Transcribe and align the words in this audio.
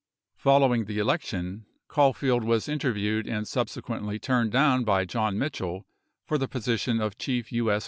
Following 0.37 0.85
the 0.85 0.97
election, 0.97 1.67
Caulfield 1.87 2.43
was 2.43 2.67
interviewed 2.67 3.27
and 3.27 3.47
subsequently 3.47 4.17
turned 4.17 4.51
down 4.51 4.83
by 4.83 5.05
John 5.05 5.37
Mitchell 5.37 5.85
for 6.25 6.39
the 6.39 6.47
position 6.47 6.99
of 6.99 7.19
Chief 7.19 7.49
TI.S. 7.49 7.79